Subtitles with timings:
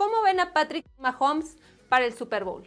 [0.00, 1.58] ¿Cómo ven a Patrick Mahomes
[1.90, 2.66] para el Super Bowl?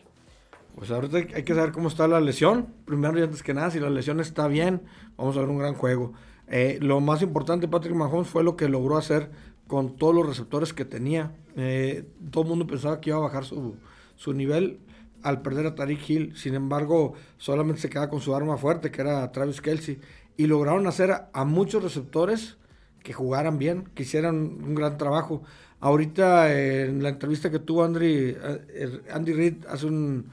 [0.75, 2.71] Pues ahorita hay que saber cómo está la lesión.
[2.85, 4.83] Primero y antes que nada, si la lesión está bien,
[5.17, 6.13] vamos a ver un gran juego.
[6.47, 9.31] Eh, lo más importante Patrick Mahomes fue lo que logró hacer
[9.65, 11.35] con todos los receptores que tenía.
[11.55, 13.77] Eh, todo el mundo pensaba que iba a bajar su,
[14.15, 14.79] su nivel
[15.23, 16.37] al perder a Tariq Hill.
[16.37, 19.99] Sin embargo, solamente se queda con su arma fuerte, que era Travis Kelsey.
[20.37, 22.57] Y lograron hacer a, muchos receptores
[23.03, 25.43] que jugaran bien, que hicieran un gran trabajo.
[25.79, 30.31] Ahorita en la entrevista que tuvo Andy, eh, Andy Reid hace un,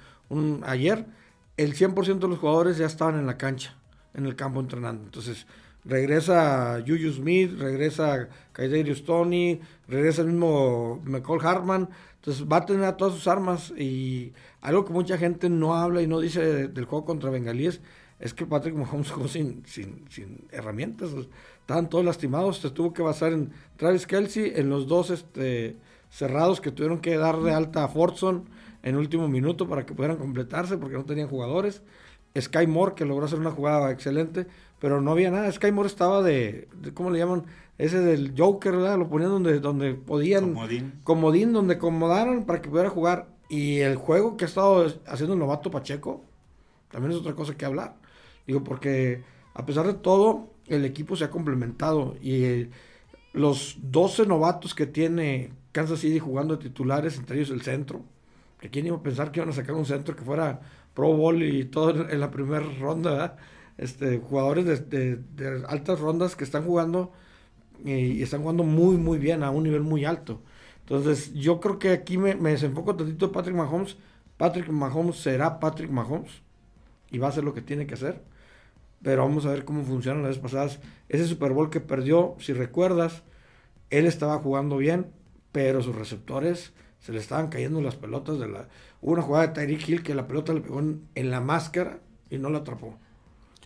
[0.64, 1.04] ayer,
[1.56, 3.76] el 100% de los jugadores ya estaban en la cancha,
[4.14, 5.04] en el campo entrenando.
[5.04, 5.46] Entonces,
[5.84, 11.88] regresa Juju Smith, regresa Kaiderius Tony, regresa el mismo McCall Hartman.
[12.16, 16.02] Entonces va a tener a todas sus armas y algo que mucha gente no habla
[16.02, 17.80] y no dice del juego contra Bengalíes
[18.20, 21.10] es que Patrick Mahomes jugó sin, sin, sin herramientas.
[21.60, 22.58] Estaban todos lastimados.
[22.58, 25.76] Se tuvo que basar en Travis Kelsey, en los dos este,
[26.10, 28.44] cerrados que tuvieron que dar de alta a Fordson
[28.82, 31.82] en último minuto para que pudieran completarse porque no tenían jugadores.
[32.38, 34.46] Sky Moore, que logró hacer una jugada excelente,
[34.78, 35.50] pero no había nada.
[35.50, 37.44] Sky Moore estaba de, ¿cómo le llaman?
[37.78, 38.98] Ese del Joker, ¿verdad?
[38.98, 40.52] Lo ponían donde, donde podían.
[40.52, 40.92] Comodín.
[41.02, 43.28] Comodín, donde acomodaron para que pudiera jugar.
[43.48, 46.22] Y el juego que ha estado haciendo el novato Pacheco,
[46.90, 47.99] también es otra cosa que hablar.
[48.50, 49.22] Digo, porque
[49.54, 52.16] a pesar de todo, el equipo se ha complementado.
[52.20, 52.70] Y eh,
[53.32, 58.02] los 12 novatos que tiene Kansas City jugando de titulares, entre ellos el centro.
[58.58, 60.62] Que quién iba a pensar que iban a sacar un centro que fuera
[60.94, 63.36] Pro Bowl y todo en la primera ronda,
[63.78, 65.20] Este, jugadores de,
[65.68, 67.12] altas rondas que están jugando
[67.84, 70.42] y están jugando muy, muy bien, a un nivel muy alto.
[70.80, 73.96] Entonces, yo creo que aquí me, me desenfoco tantito Patrick Mahomes.
[74.36, 76.42] Patrick Mahomes será Patrick Mahomes
[77.12, 78.28] y va a hacer lo que tiene que hacer.
[79.02, 80.80] Pero vamos a ver cómo funcionan las veces pasadas.
[81.08, 83.22] Ese Super Bowl que perdió, si recuerdas,
[83.88, 85.06] él estaba jugando bien,
[85.52, 88.68] pero sus receptores se le estaban cayendo las pelotas de la...
[89.00, 92.00] Hubo una jugada de Tyreek Hill que la pelota le pegó en, en la máscara
[92.28, 92.98] y no la atrapó.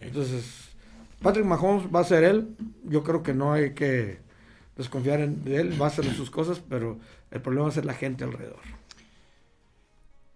[0.01, 0.71] Entonces,
[1.21, 2.57] Patrick Mahomes va a ser él.
[2.85, 4.19] Yo creo que no hay que
[4.77, 6.99] desconfiar en, de él, va a hacer sus cosas, pero
[7.31, 8.61] el problema va a ser la gente alrededor.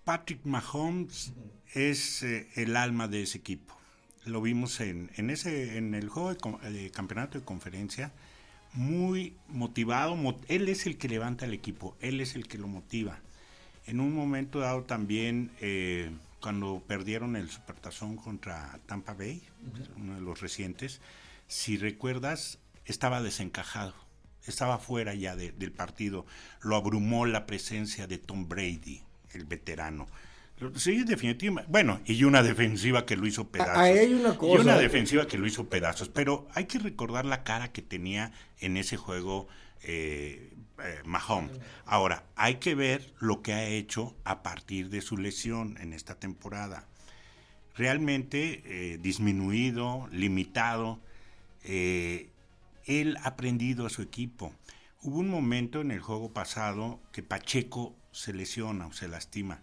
[0.05, 1.33] Patrick Mahomes
[1.75, 3.77] es eh, el alma de ese equipo.
[4.28, 8.12] Lo vimos en, en, ese, en el juego de, campeonato de conferencia,
[8.72, 10.16] muy motivado.
[10.49, 13.19] él es el que levanta el equipo, él es el que lo motiva.
[13.87, 19.43] En un momento dado también, eh, cuando perdieron el Supertazón contra Tampa Bay,
[19.97, 21.00] uno de los recientes,
[21.47, 23.94] si recuerdas, estaba desencajado
[24.49, 26.27] estaba fuera ya del partido.
[26.62, 29.03] Lo abrumó la presencia de Tom Brady,
[29.33, 30.06] el veterano.
[30.77, 31.71] Sí, definitivamente.
[31.71, 33.77] Bueno, y una defensiva que lo hizo pedazos.
[33.77, 34.59] hay una cosa.
[34.59, 36.09] Y una defensiva que lo hizo pedazos.
[36.09, 39.47] Pero hay que recordar la cara que tenía en ese juego
[39.83, 40.53] eh,
[40.83, 41.59] eh, Mahomes.
[41.85, 46.19] Ahora, hay que ver lo que ha hecho a partir de su lesión en esta
[46.19, 46.87] temporada.
[47.77, 50.99] Realmente eh, disminuido, limitado.
[51.63, 54.53] Él ha aprendido a su equipo.
[55.03, 59.61] Hubo un momento en el juego pasado que Pacheco se lesiona o se lastima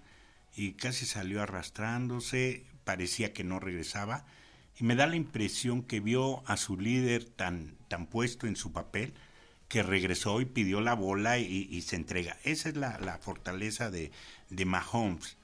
[0.55, 4.25] y casi salió arrastrándose, parecía que no regresaba
[4.77, 8.71] y me da la impresión que vio a su líder tan, tan puesto en su
[8.71, 9.13] papel
[9.67, 12.37] que regresó y pidió la bola y, se entrega.
[12.43, 14.11] Esa es la, fortaleza de,
[14.49, 15.37] de Mahomes.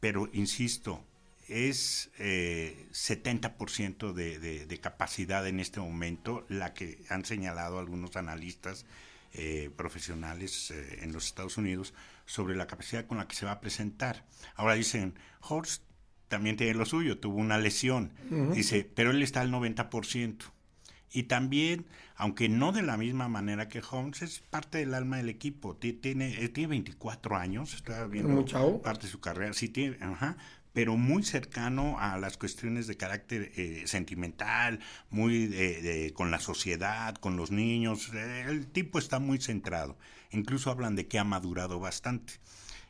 [0.00, 1.02] Pero, insisto,
[1.48, 8.86] es eh, 70% de, de, capacidad en este momento, la que han señalado algunos analistas
[9.32, 11.94] eh, profesionales eh, en los Estados Unidos
[12.26, 14.26] sobre la capacidad con la que se va a presentar.
[14.54, 15.82] Ahora dicen, Horst
[16.28, 18.12] también tiene lo suyo, tuvo una lesión,
[18.52, 20.36] dice, pero él está al 90%.
[21.12, 21.86] Y también,
[22.16, 25.76] aunque no de la misma manera que Holmes, es parte del alma del equipo.
[25.76, 28.44] Tiene, tiene 24 años, está viendo
[28.82, 29.52] parte de su carrera.
[29.52, 30.36] Sí, tiene, ajá,
[30.74, 37.14] pero muy cercano a las cuestiones de carácter eh, sentimental, muy de, con la sociedad,
[37.14, 38.10] con los niños.
[38.12, 39.96] el tipo está muy centrado.
[40.32, 42.34] Incluso hablan de que ha madurado bastante.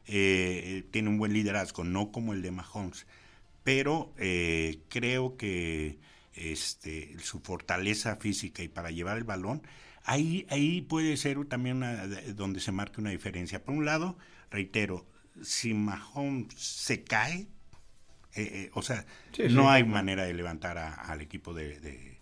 [0.07, 3.07] Eh, tiene un buen liderazgo, no como el de Mahomes,
[3.63, 5.99] pero eh, creo que
[6.33, 9.63] este, su fortaleza física y para llevar el balón,
[10.05, 11.85] ahí, ahí puede ser también
[12.35, 13.63] donde se marque una diferencia.
[13.63, 14.17] Por un lado,
[14.51, 15.07] reitero,
[15.43, 17.47] si Mahomes se cae,
[18.37, 19.05] eh, eh, o sea,
[19.51, 22.19] no hay manera de levantar al equipo de,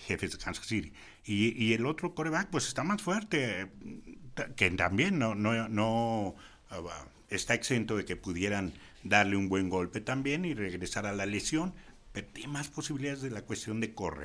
[0.00, 0.92] jefes de Kansas City.
[1.24, 3.68] Y, el otro coreback, pues está más fuerte,
[4.56, 6.34] que también no, no, no
[6.70, 8.72] ah, está exento de que pudieran
[9.02, 11.74] darle un buen golpe también y regresar a la lesión,
[12.12, 14.24] pero tiene más posibilidades de la cuestión de correr.